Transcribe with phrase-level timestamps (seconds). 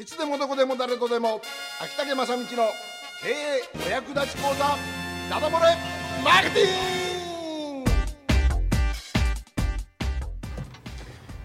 [0.00, 1.42] いつでもどこでも誰とでも。
[1.78, 4.64] 秋竹正道の経営お役立ち講座
[5.28, 5.76] ダダ漏れ
[6.24, 7.90] マーケティング。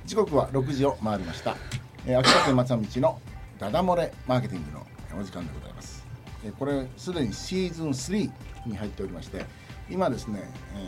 [0.06, 1.58] 時刻は6時を回りました、
[2.06, 3.20] えー秋竹正道の
[3.60, 4.88] ダダ漏れマーケティングの
[5.20, 6.08] お時間でございます、
[6.46, 8.32] えーこれすでにシーズン3
[8.68, 9.46] に入っておりまして
[9.90, 10.88] 今ですね、えー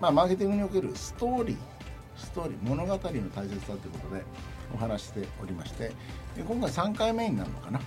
[0.00, 1.56] まあ、マーケティングにおけるストーリー
[2.22, 3.20] ストーリー物語の大切
[3.60, 4.22] さということで
[4.74, 5.88] お話しておりまして
[6.36, 7.80] で今回3回目になるのかな。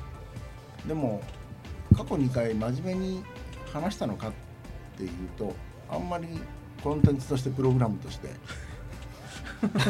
[0.88, 1.22] でも
[1.96, 3.24] 過去2回真面目に
[3.74, 4.32] 話したのかっ
[4.98, 5.55] ていうと
[5.90, 6.27] あんまり
[6.84, 8.30] コンテンツとしてプログラムとして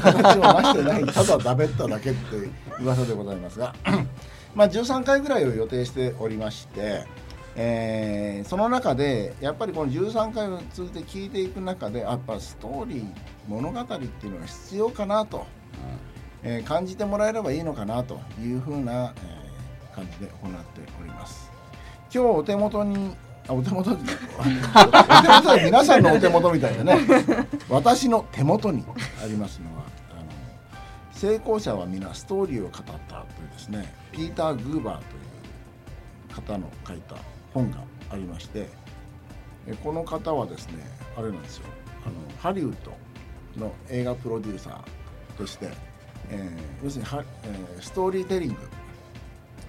[0.02, 2.20] 形を成してないただだべっただけって
[2.82, 3.76] 噂でございますが
[4.54, 7.06] まあ13回ぐらいを予定しておりまして
[7.56, 13.06] えーその中でやっぱりこの13回を通じて聞いていく中でやっぱストーリー
[13.48, 15.46] 物語っていうのが必要かなと、
[16.44, 21.50] えー感じてもらえればいいのかなというふうな、えー感じで行っております。
[22.14, 23.16] 今日お手元に
[23.48, 27.00] あお手元にお手元は皆さんのお手元みたいなね。
[27.70, 28.84] 私の手元に
[29.24, 30.24] ありますのはあの
[31.14, 32.98] 成功者は皆ストーリーを語ったとい
[33.48, 33.94] うですね。
[34.12, 35.20] ピーター・グーバーとい
[36.34, 37.16] う方の書いた
[37.56, 37.78] 本が
[38.12, 38.68] ありまして
[39.66, 40.84] えこの方はですね
[41.18, 41.66] あれなんですよ。
[42.06, 42.92] あのハリウッド
[43.60, 45.70] の映画プロデューサーとして、
[46.30, 48.56] えー要するには、えーストーリーテリング。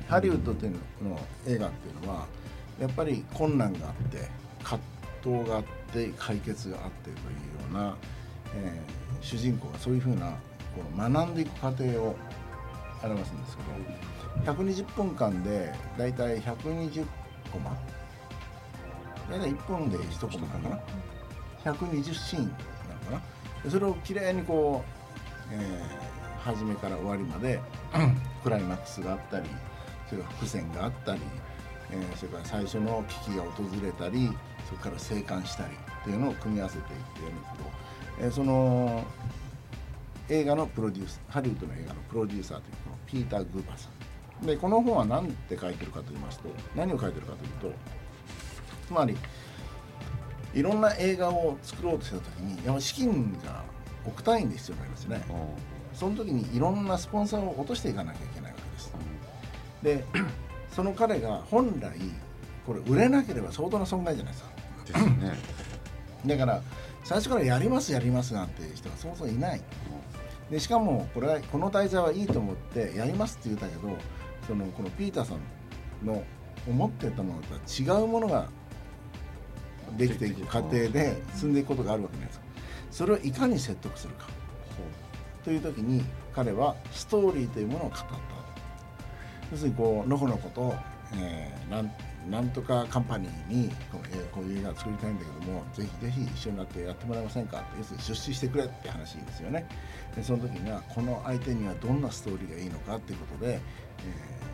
[0.09, 2.27] ハリウッドっていうのの映画っていうのは
[2.81, 4.29] やっぱり困難があって
[4.63, 4.81] 葛
[5.23, 7.21] 藤があって解決があってというよ
[7.71, 7.97] うな、
[8.57, 10.33] えー主人公がそういうふうな
[10.75, 12.15] この学んでいく過程を
[13.03, 13.57] 表すんです
[14.45, 17.07] けど120分間でだいたい120
[17.51, 17.77] コマ。
[19.31, 21.73] 大体1分で1コマかな。
[21.73, 23.23] 120シーンなのか
[23.65, 23.71] な。
[23.71, 24.85] それをきれいにこ
[25.51, 27.59] う、えー初めから終わりまで
[28.45, 29.49] クライマックスがあったり
[30.09, 31.21] それから伏線があったり、
[31.91, 34.31] えーそれから最初の危機が訪れたり
[34.65, 36.87] それから生還したりっていうのを組み合わせていっ
[37.19, 37.71] てやるんですけど、
[38.21, 39.05] えーその
[40.29, 43.96] 映画のプロデュースハリウッドの映画のプロデューサーというこのピーター・グーバーさん。
[44.43, 47.79] でこの本は何て書いてるかと言いますと何を書いてるかというと
[48.87, 49.17] つまり
[50.55, 53.63] いろんな映画を作ろうとした時にやっぱ資金が
[54.07, 55.25] 億単位で必要になりますよね。
[55.93, 58.93] その時にいろんなスポンサーを落としていかなきゃいけないわけです。
[59.83, 60.05] で
[60.71, 61.93] その彼が本来
[62.67, 64.51] これ売れなければ相当な損害じゃないですか。
[64.87, 65.39] ですね。
[66.27, 66.63] だから
[67.05, 69.61] 最初からやりますやりますなんていう人がそもそもいない。
[70.51, 73.99] でしかもこれはこの題材はいいと思ってやりますって言ったけど
[74.47, 76.23] そのこのピーターさんの
[76.69, 77.61] 思ってたものとは
[77.99, 78.49] 違うものが
[79.97, 82.47] できていく過程で進んでいくことがあるわけじゃないですか。
[82.91, 84.27] それをいかに説得するか。
[85.45, 86.05] という時に
[86.35, 88.07] 彼はストーリーというものを語った。
[89.53, 90.75] 要するにこうのこのこと、
[91.15, 91.91] えーなん
[92.31, 97.59] なんとかカンパニーにこう,、えーこういう映画を作りたいんだけどもぜひぜひ一緒になってやってもらえませんか？
[97.59, 99.67] って要するに出資してくれって話ですよね。
[100.17, 104.47] でその時にはこの相手にはどんなストーリーがいいのかっていうことで、えー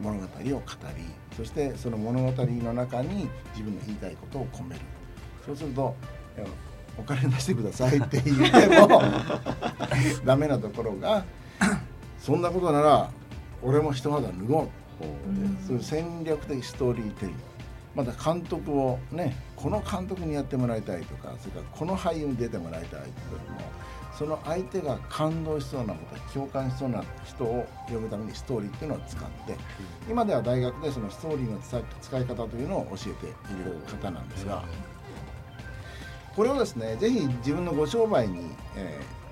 [0.00, 0.40] 物語を語
[0.96, 1.04] り
[1.36, 4.80] そしてその物語の中に自分の言いたいことを込める。
[5.46, 5.94] そうすると
[6.98, 9.02] お金出してくださいって言っても
[10.24, 11.24] ダメなところが
[12.18, 13.10] そんなことなら
[13.62, 14.68] 俺も一肌脱ごう。
[15.06, 17.42] ってそういう戦略的ストーリーテリング。
[17.94, 23.02] また監督をねこの監督にやってもらいたいとかそれからこの俳優に出てもらいたいとか
[23.52, 23.60] も
[24.16, 29.56] その相手が感動しそうなこと共感しそうな人を呼ぶためにストーリーっていうのを使って
[30.08, 31.58] 今では大学でそのストーリーの
[32.00, 33.30] 使い方というのを教えてい
[33.62, 34.64] る方なんですが
[36.34, 39.22] これをですねぜひ自分のご商売に、えー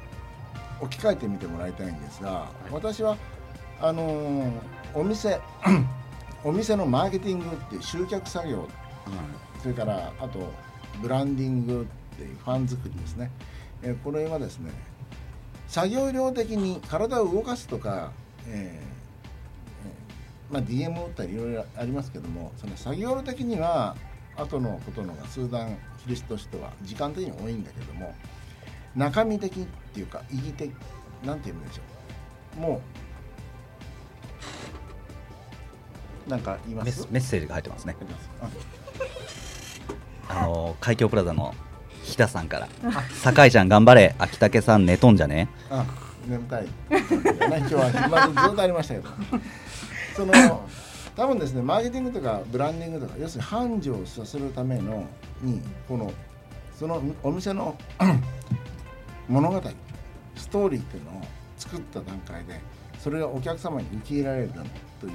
[0.81, 3.17] 置き換えてみてもらいたいんですが私は
[3.81, 4.53] あのー
[4.93, 5.41] お店
[6.43, 8.69] お店のマーケティングっていう集客作業。
[9.63, 10.53] それからあと
[11.01, 13.31] ブランディングっていうファン作りですね、
[13.83, 14.73] えーこれはですね
[15.69, 18.11] 作業量的に体を動かすとか、
[18.49, 18.81] え
[20.51, 23.97] まあ、DM を打ったりいろいろありますけどもその作業量的には
[24.37, 28.15] 後のことのが数段キリストとしては時間的に多いんだけども
[28.97, 30.73] 中身的っていうか意義的
[31.25, 31.83] なんて言うんでしょ
[32.59, 32.61] う。
[32.61, 32.81] もう
[36.31, 37.97] なんか言いまメすッメッセージが入ってますね。
[40.29, 40.47] あ。
[40.47, 41.55] の海峡プラザの
[42.05, 42.69] 日田さんから
[43.23, 45.49] 「酒井ちゃん頑張れ秋武さん寝とんじゃね？
[45.71, 45.85] あ
[46.27, 49.09] 眠たい、ね、今日は昼間ずっとありましたけど。
[50.17, 50.33] その
[51.17, 55.05] 多分ですねマーケティングとかブランディングとか要するに繁盛させるための
[55.43, 56.13] にこの
[56.79, 57.77] そのお店の
[59.29, 59.61] 物語
[60.37, 61.23] ストーリーっていうのを
[61.59, 62.61] 作った段階で
[62.99, 64.51] それがお客様に受け入れられる
[65.01, 65.13] という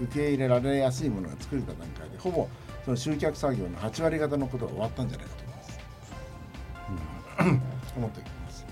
[0.00, 2.48] 受け入れられやすいものが作れた段階でほぼ
[2.84, 5.48] その集客作業の8割方のことが終わったんじゃないかと思
[7.50, 7.78] います。
[7.96, 8.66] 思っています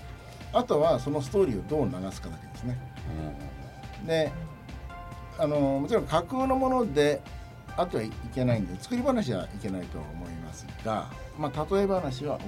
[0.53, 2.79] あとはそのストーリーをどう流すかだけですね。
[4.05, 4.31] で
[5.37, 7.21] あのもちろん架空のもので
[7.75, 12.47] あとはいけないんで作り話はいけないと思いますが、まあ、例え話は OK だと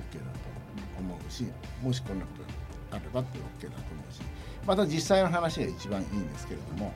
[1.00, 1.46] 思うし
[1.84, 2.50] もしこんなことが
[2.98, 4.22] あればって OK だと思うし
[4.66, 6.92] また実際の話が一番いいんですけれども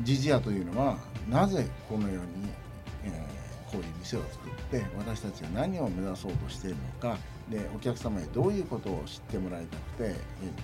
[0.00, 0.96] ジジアというのは
[1.28, 2.50] なぜこのように、
[3.04, 3.40] えー
[3.70, 7.16] こういう店を作って私たちが何を目指そうとしているのか
[7.48, 10.20] でお客様にどういうことを知ってもらいたくて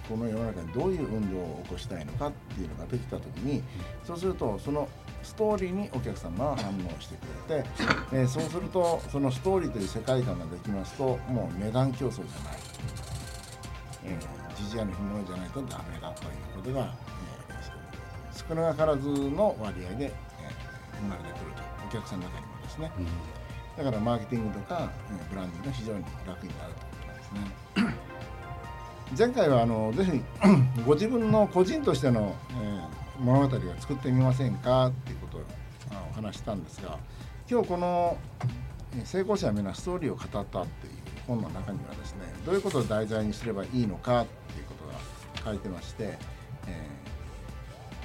[0.09, 3.63] この世の中にどういう運動を起こしたいのかっていうのができた時に
[4.05, 4.89] そうするとその
[5.23, 7.69] ストーリーにお客様は反応してくれて、
[8.13, 12.59] えーそうするとそのストーリーという世界観ができますともう値段競争じゃない、
[14.05, 16.95] えー、ジジアの干物じゃないとダメだということが、
[18.49, 20.67] 少なからずの割合で、えー
[20.99, 22.91] 生まれてくるとお客さんの中にもですね。
[23.77, 27.95] だからマーケティングとかえーブランディングが非常に楽になるということですね。
[29.19, 30.23] 前回はあのぜひ
[30.87, 35.41] ご自分の個人としての、えー物語を作ってみませんかっていうことを
[35.91, 36.99] あお話ししたんですが
[37.51, 38.19] 今日この
[38.95, 40.93] えー「成功者は皆ストーリーを語った」っていう
[41.27, 46.19] 本の中にはですねどういうことを題材にすればいいのかっていうことが書いてまして、
[46.67, 47.16] えー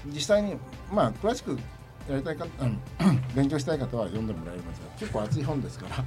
[0.07, 0.55] 実際に
[0.91, 1.57] まあ詳しく
[2.09, 2.79] やりたいか、うん
[3.35, 5.95] 勉強したい方は読んでもらえますが結構厚い本ですから。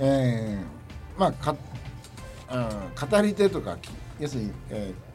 [0.00, 1.56] えーまあか
[2.48, 5.08] あー語り手とかき要するに、えー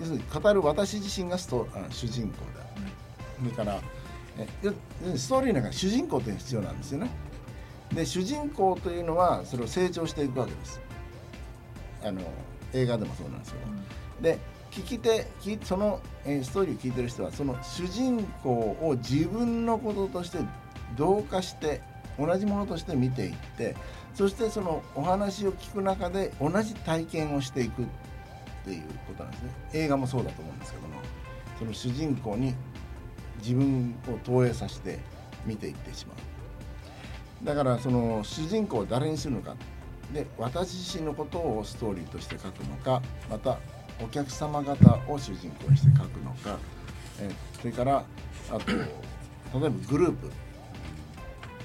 [0.00, 2.64] 要するに語る私自身がストあ主人公だ、
[3.38, 3.80] それから
[4.36, 4.48] え
[5.16, 7.10] ストーリーの中に主人公というのが必要なんですよね。
[7.92, 10.80] で主人公というのはそれを成長していくわけです
[12.04, 12.20] あの
[12.72, 13.56] 映画でもそうなんですよ、
[14.20, 14.38] で
[14.70, 15.26] 聞き手
[15.64, 20.38] その、えーストーリーを聞いてる人はその主人公を自分のこととして
[20.96, 21.80] 同化して
[22.18, 23.76] 同じものとして見ていって
[24.14, 27.86] そしてそのお話を聞く中で同じ体験をしていくっ
[28.64, 29.50] ていうことなんですね。
[29.72, 30.94] 映画もそうだと思うんですけども
[31.58, 32.54] その主人公に
[33.38, 34.98] 自分を投影させて
[35.44, 36.16] 見ていってしまう。
[37.44, 39.54] だからその主人公を誰にするのか
[40.14, 43.58] で私自身のことをストーリーとして書くのかまた
[44.02, 46.58] お客様方を主人公にして書くのか、
[47.20, 47.30] え
[47.60, 48.04] それから
[48.50, 48.88] あと例え
[49.52, 50.30] ばグループ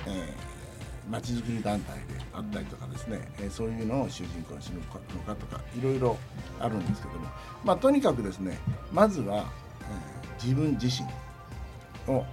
[0.07, 2.04] えー、まちづくり団体で
[2.34, 6.18] あったりとかですね、えーそういうのを主人公にするのかとかいろいろ
[6.60, 7.28] あるんですけども、
[7.63, 8.57] まあ、とにかくですね
[8.92, 9.45] まずは、
[9.81, 12.25] えー自分自身を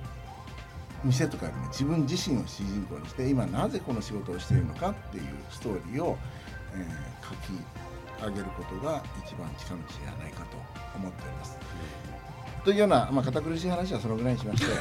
[1.07, 6.19] 店とかよりも自分自身を主人公にして今なぜこの仕事をしているのかっていうストーリーを、
[6.75, 10.57] えー書き上げることが一番近道ではないかと
[10.97, 11.59] 思っております。
[12.65, 14.73] というような、まあ、堅苦しい話はそのぐらいにしまして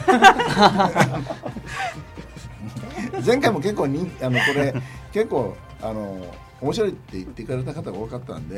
[3.23, 4.73] 前回も結構人あのこれ
[5.11, 8.57] 結構あの面白いって言ってくれた方が多かったんで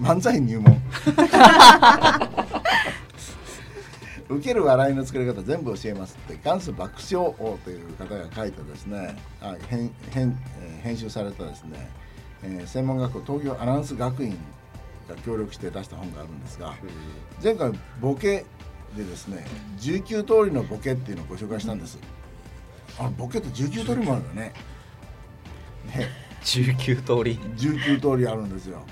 [0.00, 0.80] 漫才入門
[4.28, 11.88] 受ける笑いの作り方全部教えますって元祖爆笑王という方が書いたですねあ編編えー編集されたですね、
[12.42, 14.36] えー専門学校東京アナウンス学院
[15.08, 16.74] が協力して出した本があるんですが
[17.42, 18.44] 前回ボケ
[18.96, 19.44] でですね
[19.78, 21.98] 19通りのボケっていうのをご紹介したんです。
[22.98, 24.52] あボケって19通りもあるよね。
[25.94, 26.08] ね
[26.42, 27.36] 19通り。
[27.56, 28.82] 19通りあるんですよ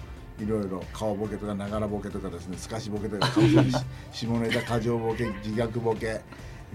[0.40, 3.56] いろいろ顔ボケとかながらボケとかですね透かしボケとか顔し
[4.12, 6.20] 下ネタ過剰ボケ自虐ボケ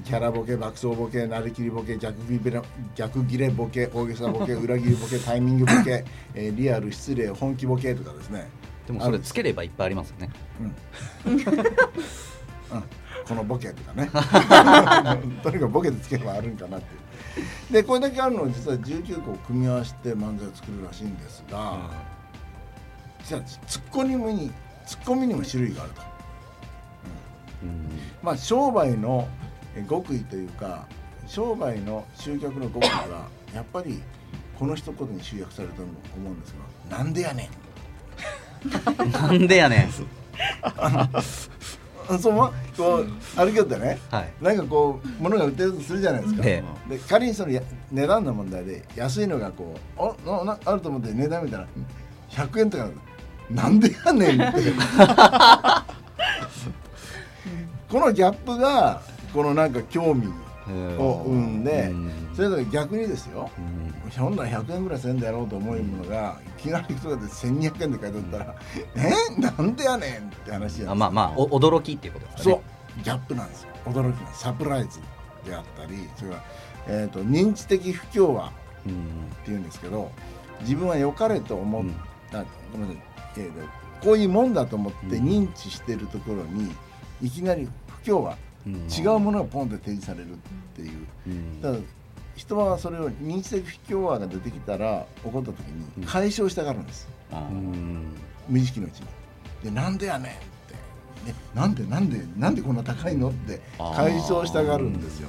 [0.03, 2.61] キャラボケ爆走ボケなりきりボケ逆ギレ
[2.95, 8.47] 逆ギレボケ大げさボケ 裏切りボケタイミングボケ、えーリアル失礼本気ボケとかですね。
[8.87, 10.29] でもそれつければいっぱいありますよね。
[11.25, 11.43] うん、うん、
[13.27, 14.09] このボケとかね。
[15.43, 16.95] とにかくボケでつけばあるんかなって。
[16.95, 22.18] いうでこれだけあるのは実は19個組み合わせて漫才を作るらしいんですが、じゃあ
[23.23, 24.51] ツッコミに
[24.85, 26.01] ツッコミにも種類があると、
[27.63, 27.89] うん。
[28.23, 29.27] まあ商売の
[29.75, 30.87] え極意というか
[31.27, 34.01] 商売の集客の極意はやっぱり
[34.57, 35.91] この一言に集約されると思
[36.29, 36.55] うんです
[36.89, 37.49] が「なんでやね
[39.05, 39.89] ん」なんでやねん。
[42.19, 44.33] そのこう歩きよってね、はい。
[44.41, 47.61] なんかこう物が売ってるとするじゃないですか、えで仮にそのや
[47.91, 51.67] 値段の問題で安いのがこうあななあると思って値段見たら
[52.31, 52.89] 100円とか
[53.49, 54.61] なんでやねんって。
[57.89, 59.01] このギャップが
[59.33, 60.27] このなんか興味
[60.99, 62.11] を生んでうん。
[62.35, 63.49] それぞれ逆にですよ。
[63.57, 63.61] う
[64.07, 64.11] ん。
[64.11, 68.55] 本来100円ぐらいせんでやろうと思うものがいきなりとかで1200円で買い取ったら
[68.95, 69.41] 「え？
[69.41, 72.61] なんでやねん!」って話やあまあまあお驚きっていうことですかそね
[72.99, 73.03] う。
[73.03, 73.69] ギャップなんですよ。
[73.85, 74.99] 驚きなサプライズ
[75.45, 76.43] であったりそれから、
[76.87, 78.51] えー、と認知的不協和
[78.85, 78.95] うんっ
[79.45, 80.11] ていうんですけど
[80.61, 81.85] 自分は良かれと思っ
[82.37, 83.03] うんた、ごめんなさい、
[83.37, 85.27] えーとこういうもんだと思ってうん。
[85.27, 86.73] 認知してるところに
[87.21, 88.87] いきなり不協和、うん。
[88.87, 90.35] 違うものがポンって提示されるっ
[90.73, 91.61] ていう。
[91.61, 91.73] だ
[92.35, 95.59] 人はそれを認知的不協和が出てきたら起こった時
[95.97, 98.13] に解消したがるんです、うん。
[98.47, 99.07] 無意識のうちに。
[99.65, 100.35] でなんでやねんっ
[101.25, 105.27] て、ね、なんでなんでなんでこんな高いのって解消したがるんですよ。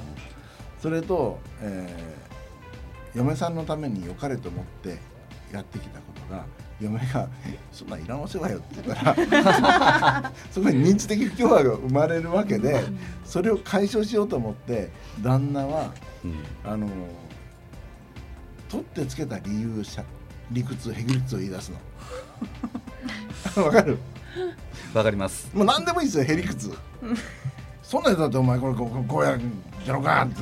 [0.81, 2.21] それと、えー
[3.13, 4.97] 嫁さんのために良かれと思って
[5.51, 6.45] やってきたことが
[6.81, 7.27] 嫁が
[7.71, 12.83] 「そんなんいらんわせわよ」って言ったら そこに認知的不協和が生まれるわけで
[13.23, 14.89] それを解消しようと思って
[15.21, 15.91] 旦那は
[16.23, 16.35] うん。
[16.63, 16.87] あの
[18.69, 19.83] 取ってつけた理由
[20.51, 21.77] 理屈へ理屈を言い出すの。
[23.65, 23.97] わかる？
[24.93, 25.49] わかります。
[25.53, 26.71] もう何でもいいですよへ理屈
[27.83, 29.41] そんなんだってお前これこうこうやん
[29.83, 30.41] じゃろかって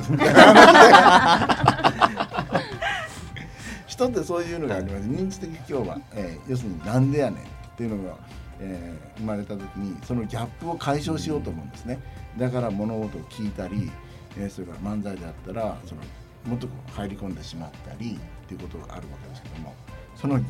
[4.06, 5.08] 人ってそういうのがあります。
[5.08, 8.16] 認知的不協和、えー要するになんでやねんっていうのが、
[8.60, 11.98] えー生まれた時にそのギャップを解消しようと思うんですね。
[12.38, 13.90] だから物事を聞いたり、
[14.38, 16.00] えーそれから漫才であったらその
[16.46, 19.74] もっと入り込んでしまったりっていうことがあるわけですけども
[20.16, 20.40] その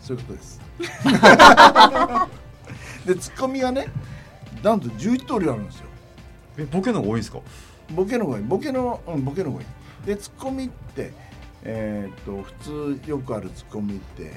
[0.00, 0.60] そういうことです。
[3.06, 3.86] でツッコミがね
[4.62, 5.86] なんと11通りあるんですよ。
[6.58, 7.40] えボケの方が多いんですか？
[7.94, 8.44] ボケの方がいい。
[8.44, 10.06] ボケのうんボケの方がいい。
[10.06, 11.12] でツッコミって
[11.68, 14.32] えーっと普通よくあるツッコミって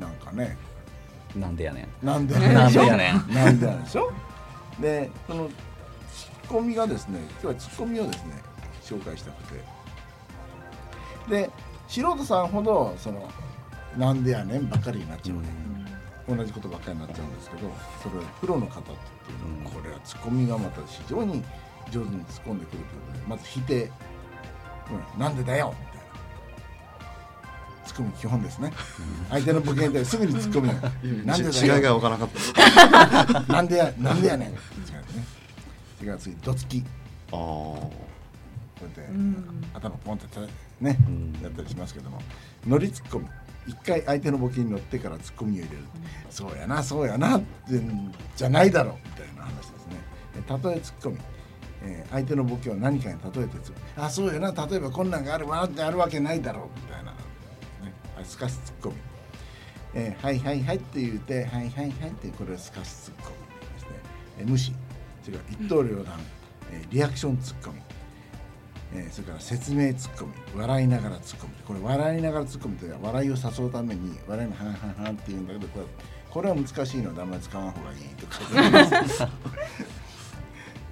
[0.00, 0.56] なんかね。
[1.36, 2.06] なんでやねん。
[2.06, 3.14] なんでなんでやねん。
[3.32, 4.12] なんでやねんでしょ？
[4.80, 5.54] でそのツ
[6.44, 8.32] ッコミがですね今日はツッコミをですね
[8.82, 9.60] 紹介したくて。
[11.28, 11.50] で
[11.86, 13.30] 素人さんほどその
[13.96, 15.42] なんでやねんばっかりになっちゃうわ
[16.26, 17.70] け、同じことばっかりになっちゃうんですけど
[18.02, 18.94] それプロの方ってい
[19.34, 21.44] うのはこれはツッコミがまた非常に
[21.90, 23.90] 上手に突っ込んでくるということでまず否定、
[25.14, 25.74] うん、なんでだよ
[27.90, 28.72] みたいなツッコミ基本ですね。
[29.30, 30.74] 相手のボケに対してすぐにツッコミが
[31.24, 32.30] なんで違いが分からなか
[33.40, 33.52] った。
[33.52, 34.48] なんでやなんでやねん。
[34.48, 34.60] 違うね。
[36.02, 36.84] 違う次どつき。
[37.32, 37.36] あー。
[37.36, 37.92] こ
[38.82, 39.64] うやって、うん。
[39.74, 40.48] 頭ポンってたね、
[40.80, 41.38] うん。
[41.42, 42.22] やったりしますけども。
[42.66, 43.26] 乗りツッコミ
[43.66, 45.84] 一回相手のボケに乗ってからツッコミを入れる、
[46.30, 48.94] そうやなそうやなってんじゃないだろう。
[49.08, 49.96] みたいな話ですね。
[50.48, 51.18] え例えツッコミ、
[51.84, 56.80] えー相手のボケを何かに例えてツッコミあそうやな例えばこんなんがあるわってあるわけないだろう。
[56.80, 57.12] みたいな、
[58.24, 58.96] すかしツッコミ、
[59.94, 63.36] えーはいはいはいって言うてはいはいはいってこれはすかしツッコミ
[63.74, 63.88] ですね、
[64.38, 64.72] えー無視。
[65.24, 66.18] それから一刀両断、
[66.72, 67.80] えーリアクションツッコミ。
[68.94, 70.32] えーそれから説明ツッコミ。
[70.56, 71.52] 笑いながらツッコミ。
[71.66, 75.86] これ笑いながらツッコミって笑いを誘うために笑いのハンハンハンって言うんだけどこれ
[76.30, 79.28] これは難しいのであんまり使わん方がいいとか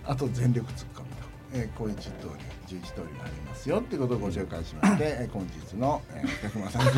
[0.05, 1.17] あと全力ツッコミと、
[1.55, 6.83] えーこういう10通り11通りがありますよってことをご紹介しまして、 えー本日の、えー、さん。
[6.83, 6.89] に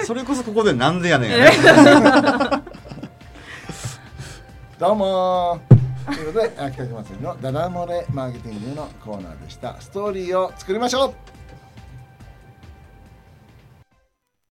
[0.06, 1.30] それこそここでなんでやねん。
[4.78, 6.14] どうもー。
[6.14, 9.76] ということで秋田島さんのダダ漏れマーケティングのコーナーでした。
[9.80, 11.39] ストーリーを作りましょう